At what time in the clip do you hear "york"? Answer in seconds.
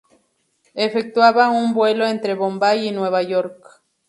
3.21-3.83